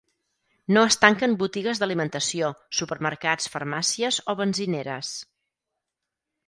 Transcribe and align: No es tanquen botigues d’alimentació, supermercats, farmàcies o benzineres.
No 0.77 0.81
es 0.91 0.95
tanquen 1.03 1.35
botigues 1.41 1.81
d’alimentació, 1.83 2.49
supermercats, 2.79 3.51
farmàcies 3.57 4.19
o 4.33 4.37
benzineres. 4.45 5.15